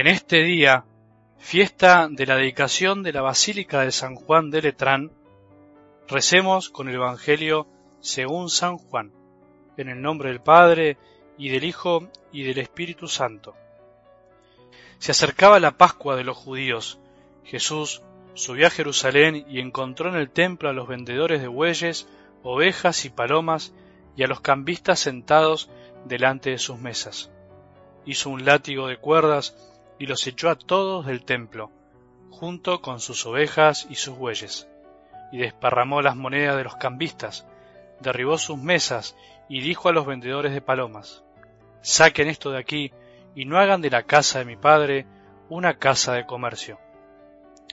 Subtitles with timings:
[0.00, 0.86] En este día,
[1.36, 5.12] fiesta de la dedicación de la Basílica de San Juan de Letrán,
[6.08, 7.66] recemos con el Evangelio
[8.00, 9.12] según San Juan,
[9.76, 10.96] en el nombre del Padre,
[11.36, 13.54] y del Hijo, y del Espíritu Santo.
[14.96, 16.98] Se acercaba la Pascua de los judíos.
[17.44, 18.00] Jesús
[18.32, 22.08] subió a Jerusalén y encontró en el templo a los vendedores de bueyes,
[22.42, 23.74] ovejas y palomas,
[24.16, 25.68] y a los cambistas sentados
[26.06, 27.30] delante de sus mesas.
[28.06, 29.69] Hizo un látigo de cuerdas
[30.00, 31.70] y los echó a todos del templo,
[32.30, 34.66] junto con sus ovejas y sus bueyes,
[35.30, 37.46] y desparramó las monedas de los cambistas,
[38.00, 39.14] derribó sus mesas
[39.46, 41.22] y dijo a los vendedores de palomas,
[41.82, 42.92] Saquen esto de aquí
[43.34, 45.06] y no hagan de la casa de mi padre
[45.50, 46.78] una casa de comercio.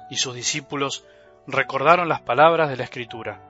[0.09, 1.05] Y sus discípulos
[1.47, 3.41] recordaron las palabras de la Escritura,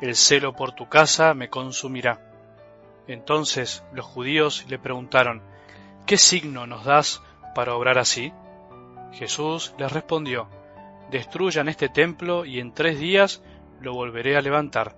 [0.00, 2.20] El celo por tu casa me consumirá.
[3.08, 5.42] Entonces los judíos le preguntaron,
[6.06, 7.20] ¿qué signo nos das
[7.54, 8.32] para obrar así?
[9.12, 10.48] Jesús les respondió,
[11.10, 13.42] Destruyan este templo y en tres días
[13.80, 14.96] lo volveré a levantar.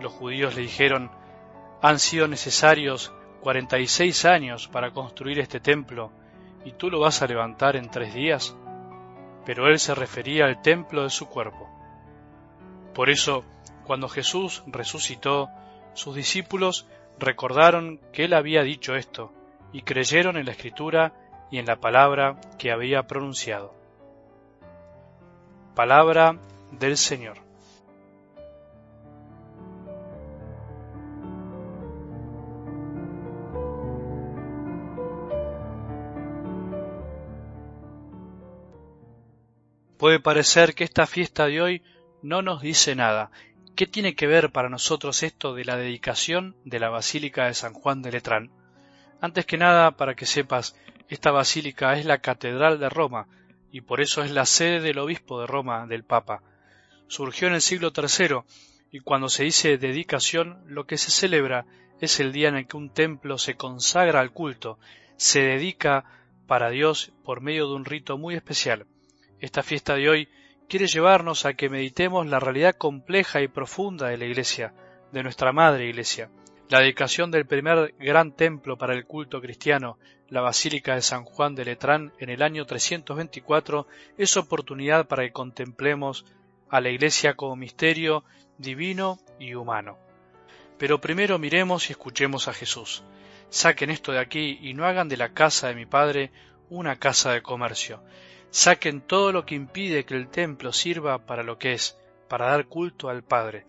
[0.00, 1.10] Los judíos le dijeron,
[1.80, 6.10] Han sido necesarios cuarenta y seis años para construir este templo,
[6.64, 8.56] ¿y tú lo vas a levantar en tres días?
[9.46, 11.68] Pero él se refería al templo de su cuerpo.
[12.94, 13.44] Por eso,
[13.84, 15.48] cuando Jesús resucitó,
[15.94, 16.86] sus discípulos
[17.18, 19.32] recordaron que él había dicho esto,
[19.72, 21.12] y creyeron en la escritura
[21.50, 23.74] y en la palabra que había pronunciado.
[25.74, 26.38] Palabra
[26.72, 27.48] del Señor.
[39.98, 41.82] Puede parecer que esta fiesta de hoy
[42.22, 43.32] no nos dice nada.
[43.74, 47.72] ¿Qué tiene que ver para nosotros esto de la dedicación de la Basílica de San
[47.72, 48.50] Juan de Letrán?
[49.20, 50.76] Antes que nada, para que sepas,
[51.08, 53.26] esta basílica es la Catedral de Roma
[53.72, 56.42] y por eso es la sede del obispo de Roma, del Papa.
[57.06, 58.40] Surgió en el siglo III
[58.90, 61.66] y cuando se dice dedicación, lo que se celebra
[62.00, 64.78] es el día en el que un templo se consagra al culto,
[65.16, 66.04] se dedica
[66.46, 68.86] para Dios por medio de un rito muy especial.
[69.40, 70.28] Esta fiesta de hoy
[70.68, 74.74] quiere llevarnos a que meditemos la realidad compleja y profunda de la Iglesia,
[75.12, 76.30] de nuestra Madre Iglesia.
[76.68, 79.98] La dedicación del primer gran templo para el culto cristiano,
[80.28, 83.86] la Basílica de San Juan de Letrán, en el año 324,
[84.18, 86.26] es oportunidad para que contemplemos
[86.68, 88.22] a la Iglesia como misterio
[88.58, 89.96] divino y humano.
[90.76, 93.02] Pero primero miremos y escuchemos a Jesús.
[93.48, 96.32] Saquen esto de aquí y no hagan de la casa de mi Padre
[96.68, 98.02] una casa de comercio.
[98.50, 101.98] Saquen todo lo que impide que el templo sirva para lo que es,
[102.28, 103.64] para dar culto al Padre,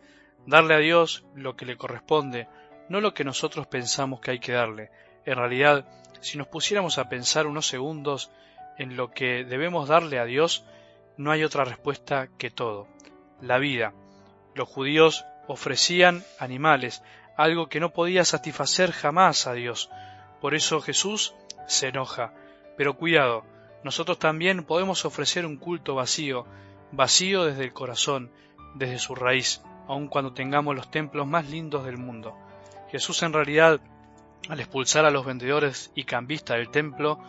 [0.46, 2.50] darle a Dios lo que le corresponde,
[2.90, 4.92] no lo que nosotros pensamos que hay que darle.
[5.26, 5.86] En realidad,
[6.22, 8.32] si nos pusiéramos a pensar unos segundos
[8.78, 10.66] en lo que debemos darle a Dios,
[11.18, 12.88] no hay otra respuesta que todo,
[13.42, 13.94] la vida.
[14.56, 17.04] Los judíos ofrecían animales,
[17.38, 19.90] algo que no podía satisfacer jamás a Dios.
[20.42, 21.36] Por eso Jesús
[21.68, 22.34] se enoja.
[22.76, 23.46] Pero cuidado,
[23.84, 26.46] nosotros también podemos ofrecer un culto vacío,
[26.92, 28.32] vacío desde el corazón,
[28.76, 32.36] desde su raíz, aun cuando tengamos los templos más lindos del mundo.
[32.92, 33.80] Jesús en realidad,
[34.50, 37.20] al expulsar a los vendedores y cambistas del templo,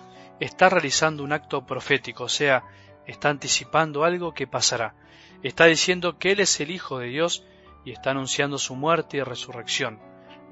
[0.41, 2.65] está realizando un acto profético, o sea,
[3.07, 4.95] está anticipando algo que pasará.
[5.43, 7.45] Está diciendo que Él es el Hijo de Dios
[7.85, 10.01] y está anunciando su muerte y resurrección.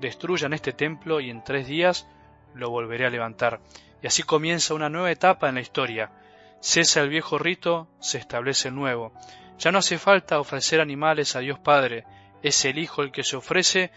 [0.00, 2.06] Destruyan este templo y en tres días
[2.54, 3.60] lo volveré a levantar.
[4.02, 6.12] Y así comienza una nueva etapa en la historia.
[6.60, 9.12] Cesa el viejo rito, se establece el nuevo.
[9.58, 12.04] Ya no hace falta ofrecer animales a Dios Padre,
[12.42, 13.90] es el Hijo el que se ofrece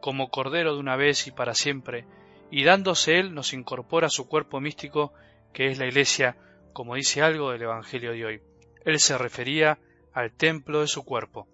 [0.00, 2.06] como Cordero de una vez y para siempre,
[2.50, 5.12] y dándose Él nos incorpora a su cuerpo místico,
[5.52, 6.36] que es la Iglesia,
[6.72, 8.42] como dice algo del Evangelio de hoy.
[8.84, 9.78] Él se refería
[10.12, 11.48] al templo de su cuerpo.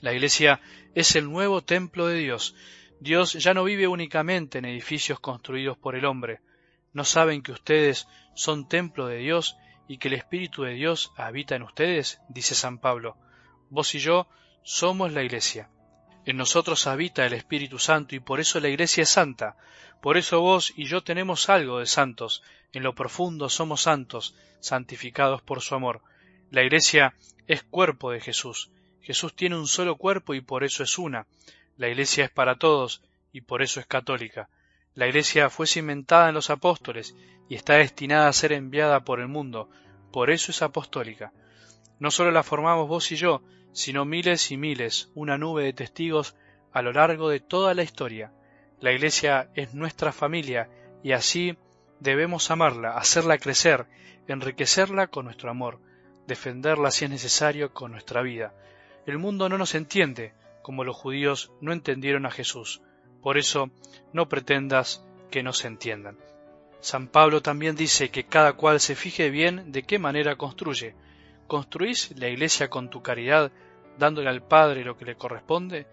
[0.00, 0.60] La Iglesia
[0.94, 2.54] es el nuevo templo de Dios.
[3.00, 6.40] Dios ya no vive únicamente en edificios construidos por el hombre.
[6.92, 9.56] ¿No saben que ustedes son templo de Dios
[9.88, 12.20] y que el Espíritu de Dios habita en ustedes?
[12.28, 13.16] dice San Pablo.
[13.70, 14.28] Vos y yo
[14.62, 15.68] somos la Iglesia.
[16.24, 19.56] En nosotros habita el Espíritu Santo y por eso la Iglesia es santa.
[20.00, 22.42] Por eso vos y yo tenemos algo de santos.
[22.72, 26.00] En lo profundo somos santos, santificados por su amor.
[26.50, 27.14] La Iglesia
[27.48, 28.70] es cuerpo de Jesús.
[29.00, 31.26] Jesús tiene un solo cuerpo y por eso es una.
[31.76, 33.02] La Iglesia es para todos
[33.32, 34.48] y por eso es católica.
[34.94, 37.16] La Iglesia fue cimentada en los apóstoles
[37.48, 39.70] y está destinada a ser enviada por el mundo.
[40.12, 41.32] Por eso es apostólica.
[41.98, 43.42] No solo la formamos vos y yo,
[43.72, 46.36] sino miles y miles, una nube de testigos
[46.72, 48.32] a lo largo de toda la historia.
[48.80, 50.68] La Iglesia es nuestra familia
[51.02, 51.56] y así
[52.00, 53.86] debemos amarla, hacerla crecer,
[54.26, 55.80] enriquecerla con nuestro amor,
[56.26, 58.54] defenderla si es necesario con nuestra vida.
[59.06, 62.82] El mundo no nos entiende, como los judíos no entendieron a Jesús.
[63.20, 63.70] Por eso,
[64.12, 66.18] no pretendas que nos entiendan.
[66.80, 70.94] San Pablo también dice que cada cual se fije bien de qué manera construye.
[71.46, 73.52] ¿Construís la iglesia con tu caridad,
[73.98, 75.86] dándole al Padre lo que le corresponde?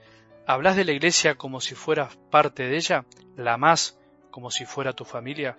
[0.48, 3.06] ¿Hablas de la iglesia como si fueras parte de ella?
[3.36, 4.00] ¿La más
[4.32, 5.58] como si fuera tu familia?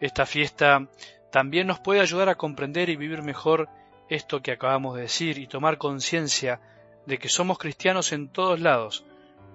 [0.00, 0.88] Esta fiesta
[1.30, 3.68] también nos puede ayudar a comprender y vivir mejor
[4.08, 6.60] esto que acabamos de decir y tomar conciencia
[7.06, 9.04] de que somos cristianos en todos lados,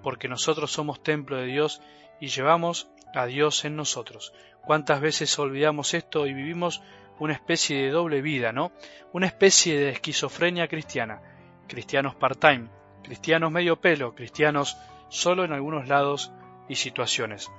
[0.02, 1.80] porque nosotros somos templo de Dios
[2.20, 4.32] y llevamos a Dios en nosotros.
[4.62, 6.82] ¿Cuántas veces olvidamos esto y vivimos
[7.18, 8.72] una especie de doble vida, ¿no?
[9.12, 11.20] Una especie de esquizofrenia cristiana.
[11.66, 12.68] Cristianos part-time,
[13.02, 14.76] cristianos medio pelo, cristianos
[15.08, 16.32] solo en algunos lados
[16.68, 17.50] y situaciones.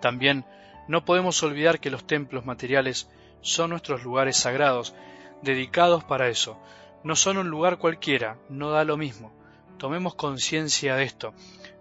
[0.00, 0.44] También
[0.86, 4.94] no podemos olvidar que los templos materiales son nuestros lugares sagrados,
[5.42, 6.58] dedicados para eso.
[7.04, 9.32] No son un lugar cualquiera, no da lo mismo.
[9.78, 11.34] Tomemos conciencia de esto.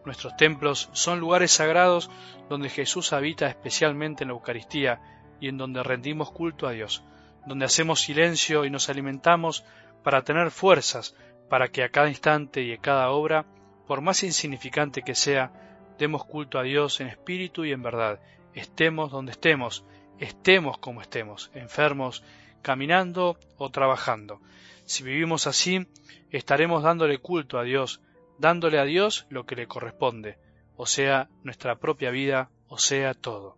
[0.05, 2.09] Nuestros templos son lugares sagrados
[2.49, 5.01] donde Jesús habita especialmente en la Eucaristía
[5.39, 7.03] y en donde rendimos culto a Dios,
[7.45, 9.63] donde hacemos silencio y nos alimentamos
[10.03, 11.15] para tener fuerzas
[11.49, 13.45] para que a cada instante y a cada obra,
[13.87, 15.51] por más insignificante que sea,
[15.97, 18.19] demos culto a Dios en espíritu y en verdad,
[18.53, 19.85] estemos donde estemos,
[20.19, 22.23] estemos como estemos, enfermos,
[22.61, 24.41] caminando o trabajando.
[24.85, 25.87] Si vivimos así,
[26.31, 28.01] estaremos dándole culto a Dios,
[28.37, 30.37] dándole a Dios lo que le corresponde,
[30.75, 33.57] o sea, nuestra propia vida, o sea, todo.